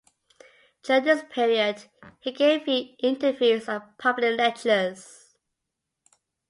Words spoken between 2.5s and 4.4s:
few interviews and public